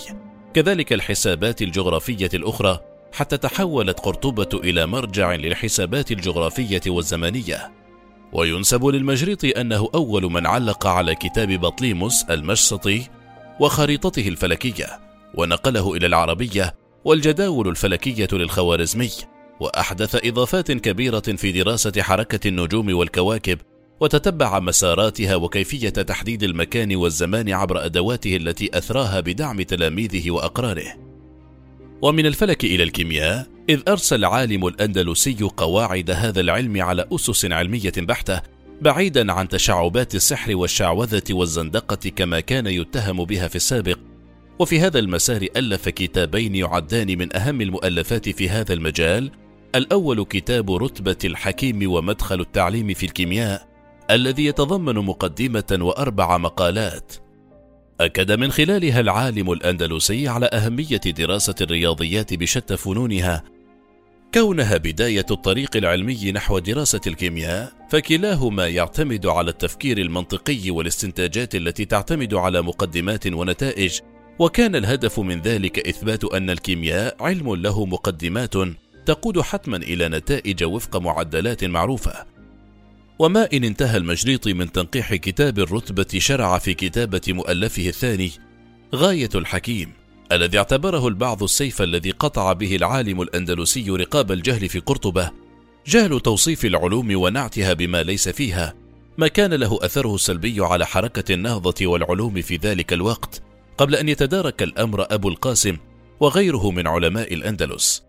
كذلك 0.53 0.93
الحسابات 0.93 1.61
الجغرافية 1.61 2.29
الأخرى 2.33 2.79
حتى 3.13 3.37
تحولت 3.37 3.99
قرطبة 3.99 4.59
إلى 4.63 4.85
مرجع 4.85 5.35
للحسابات 5.35 6.11
الجغرافية 6.11 6.81
والزمنية. 6.87 7.78
وينسب 8.33 8.85
للمجريطي 8.85 9.49
أنه 9.51 9.89
أول 9.95 10.31
من 10.31 10.47
علق 10.47 10.87
على 10.87 11.15
كتاب 11.15 11.51
بطليموس 11.51 12.23
المشسطي 12.23 13.07
وخريطته 13.59 14.27
الفلكية 14.27 14.99
ونقله 15.33 15.93
إلى 15.95 16.05
العربية 16.05 16.75
والجداول 17.05 17.67
الفلكية 17.67 18.27
للخوارزمي 18.31 19.09
وأحدث 19.59 20.25
إضافات 20.25 20.71
كبيرة 20.71 21.19
في 21.19 21.51
دراسة 21.51 22.01
حركة 22.01 22.47
النجوم 22.47 22.95
والكواكب 22.95 23.57
وتتبع 23.99 24.59
مساراتها 24.59 25.35
وكيفية 25.35 25.89
تحديد 25.89 26.43
المكان 26.43 26.95
والزمان 26.95 27.49
عبر 27.53 27.85
أدواته 27.85 28.35
التي 28.35 28.77
أثراها 28.77 29.19
بدعم 29.19 29.61
تلاميذه 29.61 30.31
وأقرانه. 30.31 31.08
ومن 32.01 32.25
الفلك 32.25 32.63
إلى 32.63 32.83
الكيمياء، 32.83 33.47
إذ 33.69 33.81
أرسى 33.87 34.15
العالم 34.15 34.67
الأندلسي 34.67 35.37
قواعد 35.57 36.11
هذا 36.11 36.41
العلم 36.41 36.81
على 36.81 37.05
أسس 37.11 37.45
علمية 37.45 37.91
بحتة، 37.97 38.41
بعيدا 38.81 39.31
عن 39.31 39.47
تشعبات 39.47 40.15
السحر 40.15 40.55
والشعوذة 40.55 41.23
والزندقة 41.31 42.09
كما 42.09 42.39
كان 42.39 42.67
يتهم 42.67 43.23
بها 43.23 43.47
في 43.47 43.55
السابق. 43.55 43.97
وفي 44.59 44.79
هذا 44.79 44.99
المسار 44.99 45.45
ألف 45.57 45.89
كتابين 45.89 46.55
يعدان 46.55 47.17
من 47.17 47.35
أهم 47.35 47.61
المؤلفات 47.61 48.29
في 48.29 48.49
هذا 48.49 48.73
المجال، 48.73 49.31
الأول 49.75 50.25
كتاب 50.25 50.71
رتبة 50.71 51.17
الحكيم 51.25 51.91
ومدخل 51.91 52.41
التعليم 52.41 52.93
في 52.93 53.05
الكيمياء، 53.05 53.67
الذي 54.11 54.45
يتضمن 54.45 54.95
مقدمة 54.95 55.77
وأربع 55.81 56.37
مقالات 56.37 57.13
أكد 58.01 58.31
من 58.31 58.51
خلالها 58.51 58.99
العالم 58.99 59.51
الأندلسي 59.51 60.27
على 60.27 60.45
أهمية 60.45 60.97
دراسة 60.97 61.55
الرياضيات 61.61 62.33
بشتى 62.33 62.77
فنونها. 62.77 63.43
كونها 64.33 64.77
بداية 64.77 65.25
الطريق 65.31 65.77
العلمي 65.77 66.31
نحو 66.31 66.59
دراسة 66.59 67.01
الكيمياء 67.07 67.71
فكلاهما 67.89 68.67
يعتمد 68.67 69.25
على 69.25 69.49
التفكير 69.51 69.97
المنطقي 69.97 70.69
والاستنتاجات 70.69 71.55
التي 71.55 71.85
تعتمد 71.85 72.33
على 72.33 72.61
مقدمات 72.61 73.27
ونتائج 73.27 73.99
وكان 74.39 74.75
الهدف 74.75 75.19
من 75.19 75.41
ذلك 75.41 75.87
إثبات 75.87 76.23
أن 76.23 76.49
الكيمياء 76.49 77.15
علم 77.19 77.55
له 77.55 77.85
مقدمات 77.85 78.53
تقود 79.05 79.41
حتما 79.41 79.77
إلى 79.77 80.09
نتائج 80.09 80.63
وفق 80.63 80.97
معدلات 80.97 81.63
معروفة. 81.63 82.38
وما 83.19 83.49
إن 83.53 83.63
انتهى 83.63 83.97
المجريطي 83.97 84.53
من 84.53 84.71
تنقيح 84.71 85.15
كتاب 85.15 85.59
الرتبة 85.59 86.07
شرع 86.17 86.57
في 86.57 86.73
كتابة 86.73 87.21
مؤلفه 87.27 87.87
الثاني 87.87 88.31
غاية 88.95 89.29
الحكيم 89.35 89.91
الذي 90.31 90.57
اعتبره 90.57 91.07
البعض 91.07 91.43
السيف 91.43 91.81
الذي 91.81 92.11
قطع 92.11 92.53
به 92.53 92.75
العالم 92.75 93.21
الأندلسي 93.21 93.89
رقاب 93.89 94.31
الجهل 94.31 94.69
في 94.69 94.79
قرطبة 94.79 95.31
جهل 95.87 96.19
توصيف 96.19 96.65
العلوم 96.65 97.15
ونعتها 97.15 97.73
بما 97.73 98.03
ليس 98.03 98.29
فيها 98.29 98.73
ما 99.17 99.27
كان 99.27 99.53
له 99.53 99.79
أثره 99.81 100.15
السلبي 100.15 100.65
على 100.65 100.85
حركة 100.85 101.33
النهضة 101.33 101.87
والعلوم 101.87 102.41
في 102.41 102.55
ذلك 102.55 102.93
الوقت 102.93 103.41
قبل 103.77 103.95
أن 103.95 104.09
يتدارك 104.09 104.63
الأمر 104.63 105.05
أبو 105.13 105.29
القاسم 105.29 105.77
وغيره 106.19 106.71
من 106.71 106.87
علماء 106.87 107.33
الأندلس. 107.33 108.03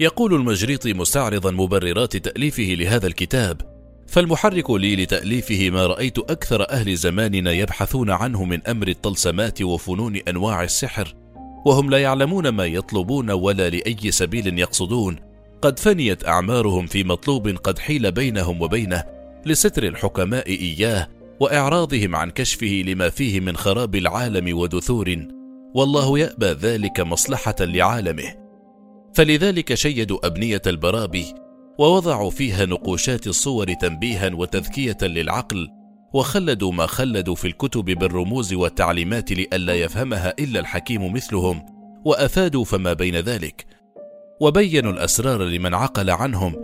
يقول 0.00 0.34
المجريطي 0.34 0.92
مستعرضا 0.92 1.50
مبررات 1.50 2.16
تأليفه 2.16 2.62
لهذا 2.62 3.06
الكتاب 3.06 3.75
فالمحرك 4.06 4.70
لي 4.70 4.96
لتأليفه 4.96 5.70
ما 5.70 5.86
رأيت 5.86 6.18
أكثر 6.18 6.70
أهل 6.70 6.96
زماننا 6.96 7.52
يبحثون 7.52 8.10
عنه 8.10 8.44
من 8.44 8.66
أمر 8.66 8.88
الطلسمات 8.88 9.62
وفنون 9.62 10.16
أنواع 10.16 10.62
السحر 10.62 11.14
وهم 11.66 11.90
لا 11.90 11.98
يعلمون 11.98 12.48
ما 12.48 12.66
يطلبون 12.66 13.30
ولا 13.30 13.70
لأي 13.70 14.10
سبيل 14.10 14.58
يقصدون. 14.58 15.16
قد 15.62 15.78
فنيت 15.78 16.28
أعمارهم 16.28 16.86
في 16.86 17.04
مطلوب 17.04 17.48
قد 17.48 17.78
حيل 17.78 18.12
بينهم 18.12 18.62
وبينه 18.62 19.04
لستر 19.46 19.82
الحكماء 19.82 20.48
إياه 20.48 21.08
وإعراضهم 21.40 22.16
عن 22.16 22.30
كشفه 22.30 22.82
لما 22.86 23.08
فيه 23.08 23.40
من 23.40 23.56
خراب 23.56 23.94
العالم 23.94 24.58
ودثور. 24.58 25.26
والله 25.74 26.18
يأبى 26.18 26.46
ذلك 26.46 27.00
مصلحة 27.00 27.56
لعالمه. 27.60 28.34
فلذلك 29.14 29.74
شيدوا 29.74 30.26
أبنية 30.26 30.62
البرابي 30.66 31.24
ووضعوا 31.78 32.30
فيها 32.30 32.66
نقوشات 32.66 33.26
الصور 33.26 33.72
تنبيها 33.72 34.30
وتذكية 34.34 34.96
للعقل 35.02 35.68
وخلدوا 36.12 36.72
ما 36.72 36.86
خلدوا 36.86 37.34
في 37.34 37.48
الكتب 37.48 37.84
بالرموز 37.84 38.54
والتعليمات 38.54 39.32
لئلا 39.32 39.74
يفهمها 39.74 40.34
إلا 40.38 40.60
الحكيم 40.60 41.12
مثلهم 41.12 41.66
وأفادوا 42.04 42.64
فما 42.64 42.92
بين 42.92 43.16
ذلك. 43.16 43.66
وبينوا 44.40 44.92
الأسرار 44.92 45.42
لمن 45.42 45.74
عقل 45.74 46.10
عنهم. 46.10 46.54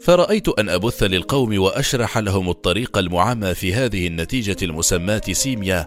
فرأيت 0.00 0.48
أن 0.48 0.68
أبث 0.68 1.02
للقوم 1.02 1.58
وأشرح 1.58 2.18
لهم 2.18 2.50
الطريق 2.50 2.98
المعمى 2.98 3.54
في 3.54 3.74
هذه 3.74 4.06
النتيجة 4.06 4.56
المسماة 4.62 5.22
سيميا 5.32 5.86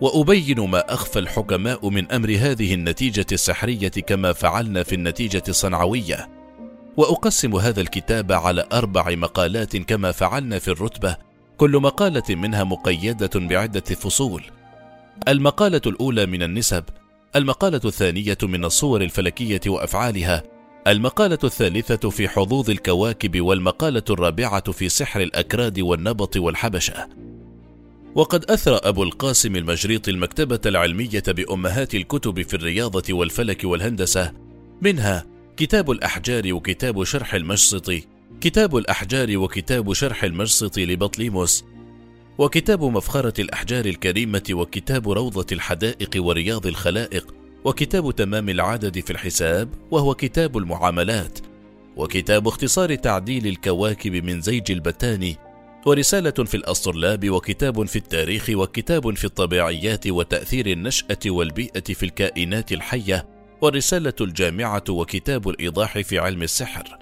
وأبين 0.00 0.60
ما 0.60 0.94
أخفى 0.94 1.18
الحكماء 1.18 1.88
من 1.88 2.12
أمر 2.12 2.36
هذه 2.38 2.74
النتيجة 2.74 3.26
السحرية 3.32 3.88
كما 3.88 4.32
فعلنا 4.32 4.82
في 4.82 4.94
النتيجة 4.94 5.42
الصنعوية. 5.48 6.39
وأقسم 7.00 7.56
هذا 7.56 7.80
الكتاب 7.80 8.32
على 8.32 8.66
أربع 8.72 9.10
مقالات 9.10 9.76
كما 9.76 10.12
فعلنا 10.12 10.58
في 10.58 10.68
الرتبة 10.68 11.16
كل 11.56 11.70
مقالة 11.70 12.22
منها 12.34 12.64
مقيدة 12.64 13.30
بعدة 13.34 13.80
فصول. 13.80 14.42
المقالة 15.28 15.80
الأولى 15.86 16.26
من 16.26 16.42
النسب 16.42 16.84
المقالة 17.36 17.80
الثانية 17.84 18.38
من 18.42 18.64
الصور 18.64 19.02
الفلكية 19.02 19.60
وأفعالها 19.66 20.42
المقالة 20.86 21.38
الثالثة 21.44 22.10
في 22.10 22.28
حظوظ 22.28 22.70
الكواكب 22.70 23.40
والمقالة 23.40 24.04
الرابعة 24.10 24.72
في 24.72 24.88
سحر 24.88 25.20
الأكراد 25.20 25.80
والنبط 25.80 26.36
والحبشة. 26.36 27.08
وقد 28.14 28.50
أثرى 28.50 28.80
أبو 28.84 29.02
القاسم 29.02 29.56
المجريط 29.56 30.08
المكتبة 30.08 30.60
العلمية 30.66 31.22
بأمهات 31.28 31.94
الكتب 31.94 32.42
في 32.42 32.54
الرياضة 32.54 33.14
والفلك 33.14 33.60
والهندسة 33.64 34.32
منها 34.82 35.29
كتاب 35.60 35.90
الأحجار 35.90 36.52
وكتاب 36.52 37.04
شرح 37.04 37.34
المشسط 37.34 37.92
كتاب 38.40 38.76
الأحجار 38.76 39.38
وكتاب 39.38 39.92
شرح 39.92 40.24
المشسط 40.24 40.78
لبطليموس 40.78 41.64
وكتاب 42.38 42.84
مفخرة 42.84 43.40
الأحجار 43.40 43.84
الكريمة 43.84 44.42
وكتاب 44.50 45.10
روضة 45.10 45.46
الحدائق 45.52 46.10
ورياض 46.16 46.66
الخلائق 46.66 47.34
وكتاب 47.64 48.16
تمام 48.16 48.48
العدد 48.48 49.00
في 49.00 49.10
الحساب 49.10 49.68
وهو 49.90 50.14
كتاب 50.14 50.56
المعاملات 50.56 51.38
وكتاب 51.96 52.48
اختصار 52.48 52.94
تعديل 52.94 53.46
الكواكب 53.46 54.24
من 54.24 54.40
زيج 54.40 54.72
البتاني 54.72 55.36
ورسالة 55.86 56.30
في 56.30 56.56
الأسطرلاب 56.56 57.30
وكتاب 57.30 57.86
في 57.86 57.96
التاريخ 57.96 58.50
وكتاب 58.50 59.16
في 59.16 59.24
الطبيعيات 59.24 60.06
وتأثير 60.06 60.66
النشأة 60.66 61.18
والبيئة 61.26 61.94
في 61.94 62.02
الكائنات 62.02 62.72
الحية 62.72 63.39
والرسالة 63.62 64.14
الجامعة 64.20 64.84
وكتاب 64.88 65.48
الإيضاح 65.48 65.98
في 65.98 66.18
علم 66.18 66.42
السحر. 66.42 66.98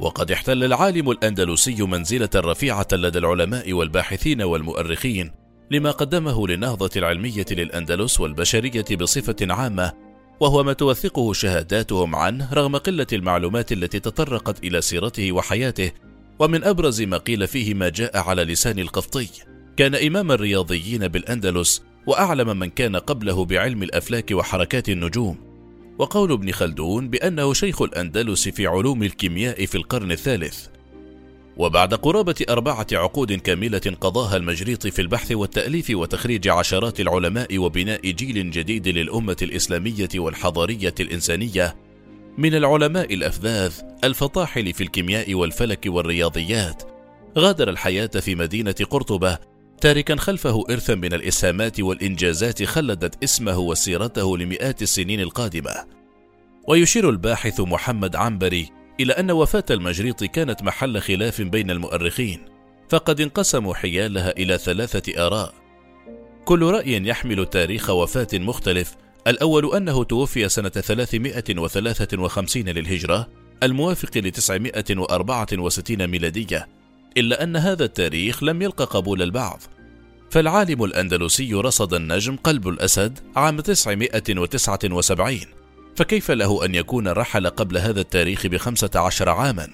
وقد 0.00 0.30
احتل 0.30 0.64
العالم 0.64 1.10
الأندلسي 1.10 1.82
منزلة 1.82 2.30
رفيعة 2.36 2.88
لدى 2.92 3.18
العلماء 3.18 3.72
والباحثين 3.72 4.42
والمؤرخين 4.42 5.30
لما 5.70 5.90
قدمه 5.90 6.48
للنهضة 6.48 6.90
العلمية 6.96 7.46
للأندلس 7.50 8.20
والبشرية 8.20 8.84
بصفة 9.00 9.36
عامة 9.40 9.92
وهو 10.40 10.62
ما 10.62 10.72
توثقه 10.72 11.32
شهاداتهم 11.32 12.14
عنه 12.14 12.48
رغم 12.52 12.76
قلة 12.76 13.06
المعلومات 13.12 13.72
التي 13.72 14.00
تطرقت 14.00 14.64
إلى 14.64 14.80
سيرته 14.80 15.32
وحياته 15.32 15.92
ومن 16.38 16.64
أبرز 16.64 17.02
ما 17.02 17.16
قيل 17.16 17.46
فيه 17.46 17.74
ما 17.74 17.88
جاء 17.88 18.18
على 18.18 18.44
لسان 18.44 18.78
القفطي 18.78 19.28
كان 19.76 19.94
إمام 19.94 20.32
الرياضيين 20.32 21.08
بالأندلس 21.08 21.82
وأعلم 22.06 22.58
من 22.58 22.70
كان 22.70 22.96
قبله 22.96 23.44
بعلم 23.44 23.82
الأفلاك 23.82 24.30
وحركات 24.30 24.88
النجوم 24.88 25.49
وقول 25.98 26.32
ابن 26.32 26.52
خلدون 26.52 27.08
بأنه 27.08 27.52
شيخ 27.52 27.82
الأندلس 27.82 28.48
في 28.48 28.66
علوم 28.66 29.02
الكيمياء 29.02 29.66
في 29.66 29.74
القرن 29.74 30.12
الثالث. 30.12 30.66
وبعد 31.56 31.94
قرابة 31.94 32.34
أربعة 32.50 32.86
عقود 32.92 33.32
كاملة 33.32 33.96
قضاها 34.00 34.36
المجريط 34.36 34.86
في 34.86 35.02
البحث 35.02 35.32
والتأليف 35.32 35.90
وتخريج 35.90 36.48
عشرات 36.48 37.00
العلماء 37.00 37.58
وبناء 37.58 38.10
جيل 38.10 38.50
جديد 38.50 38.88
للأمة 38.88 39.36
الإسلامية 39.42 40.08
والحضارية 40.14 40.94
الإنسانية 41.00 41.76
من 42.38 42.54
العلماء 42.54 43.14
الأفذاذ 43.14 43.74
الفطاحل 44.04 44.72
في 44.72 44.82
الكيمياء 44.82 45.34
والفلك 45.34 45.84
والرياضيات. 45.86 46.82
غادر 47.38 47.70
الحياة 47.70 48.06
في 48.06 48.34
مدينة 48.34 48.74
قرطبة 48.90 49.38
تاركا 49.80 50.16
خلفه 50.16 50.64
إرثا 50.70 50.94
من 50.94 51.12
الإسهامات 51.14 51.80
والإنجازات 51.80 52.62
خلدت 52.62 53.24
اسمه 53.24 53.58
وسيرته 53.58 54.38
لمئات 54.38 54.82
السنين 54.82 55.20
القادمة. 55.20 55.70
ويشير 56.68 57.10
الباحث 57.10 57.60
محمد 57.60 58.16
عنبري 58.16 58.68
إلى 59.00 59.12
أن 59.12 59.30
وفاة 59.30 59.64
المجريط 59.70 60.24
كانت 60.24 60.62
محل 60.62 61.00
خلاف 61.00 61.42
بين 61.42 61.70
المؤرخين 61.70 62.40
فقد 62.88 63.20
انقسموا 63.20 63.74
حيالها 63.74 64.30
إلى 64.30 64.58
ثلاثة 64.58 65.26
آراء. 65.26 65.54
كل 66.44 66.62
رأي 66.62 67.06
يحمل 67.06 67.46
تاريخ 67.46 67.90
وفاة 67.90 68.28
مختلف 68.34 68.96
الأول 69.26 69.76
أنه 69.76 70.04
توفي 70.04 70.48
سنة 70.48 70.68
353 70.68 72.64
للهجرة 72.68 73.28
الموافق 73.62 74.18
ل 74.18 74.30
964 74.30 76.06
ميلادية 76.06 76.79
إلا 77.16 77.42
أن 77.42 77.56
هذا 77.56 77.84
التاريخ 77.84 78.42
لم 78.42 78.62
يلق 78.62 78.82
قبول 78.82 79.22
البعض. 79.22 79.62
فالعالم 80.30 80.84
الأندلسي 80.84 81.54
رصد 81.54 81.94
النجم 81.94 82.36
قلب 82.36 82.68
الأسد 82.68 83.18
عام 83.36 83.60
979 83.60 85.40
فكيف 85.96 86.30
له 86.30 86.64
أن 86.64 86.74
يكون 86.74 87.08
رحل 87.08 87.46
قبل 87.46 87.78
هذا 87.78 88.00
التاريخ 88.00 88.46
بخمسة 88.46 88.90
عشر 88.94 89.28
عاما؟ 89.28 89.68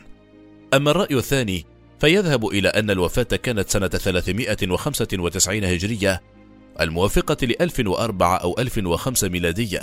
أما 0.75 0.91
الرأي 0.91 1.17
الثاني 1.17 1.65
فيذهب 2.01 2.47
إلى 2.47 2.69
أن 2.69 2.91
الوفاة 2.91 3.23
كانت 3.23 3.69
سنة 3.71 3.89
395 3.89 5.65
هجرية 5.65 6.23
الموافقة 6.81 7.47
ل 7.47 7.55
1004 7.61 8.37
أو 8.37 8.59
1005 8.59 9.29
ميلادية. 9.29 9.83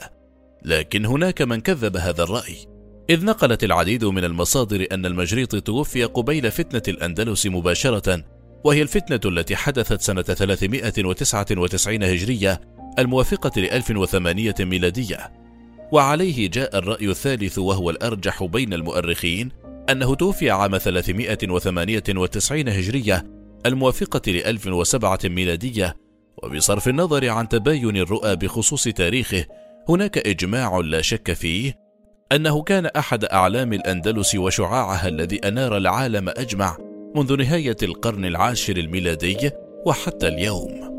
لكن 0.66 1.06
هناك 1.06 1.42
من 1.42 1.62
كذب 1.62 1.98
هذا 1.98 2.24
الرأي. 2.24 2.73
إذ 3.10 3.26
نقلت 3.26 3.64
العديد 3.64 4.06
من 4.06 4.24
المصادر 4.24 4.88
أن 4.92 5.06
المجريط 5.06 5.56
توفي 5.56 6.04
قبيل 6.04 6.52
فتنة 6.52 6.82
الأندلس 6.88 7.46
مباشرة 7.46 8.24
وهي 8.64 8.82
الفتنة 8.82 9.20
التي 9.26 9.56
حدثت 9.56 10.02
سنة 10.02 10.22
399 10.22 12.04
هجرية 12.04 12.62
الموافقة 13.00 13.62
ل 13.62 13.66
1008 13.66 14.54
ميلادية. 14.60 15.34
وعليه 15.92 16.50
جاء 16.50 16.78
الرأي 16.78 17.10
الثالث 17.10 17.60
وهو 17.60 17.90
الأرجح 17.90 18.44
بين 18.44 18.74
المؤرخين 18.74 19.52
أنه 19.90 20.16
توفي 20.16 20.50
عام 20.50 20.78
398 20.78 22.70
هجرية 22.70 23.24
الموافقة 23.66 24.32
ل 24.32 24.38
1007 24.38 25.20
ميلادية. 25.24 25.98
وبصرف 26.44 26.88
النظر 26.88 27.30
عن 27.30 27.50
تباين 27.50 27.98
الرؤى 27.98 28.36
بخصوص 28.36 28.84
تاريخه 28.84 29.46
هناك 29.90 30.18
إجماع 30.18 30.78
لا 30.78 31.02
شك 31.02 31.34
فيه 31.34 31.83
أنه 32.34 32.64
كان 32.64 32.86
أحد 32.86 33.26
أعلام 33.26 33.74
الأندلس 33.74 34.36
وشعاعها 34.36 35.08
الذي 35.08 35.38
أنار 35.48 35.78
العالم 35.78 36.30
أجمع 36.30 36.78
منذ 37.16 37.38
نهاية 37.38 37.78
القرن 37.84 38.26
العاشر 38.26 38.78
الميلادي 38.78 39.52
وحتى 39.86 40.28
اليوم. 40.28 40.93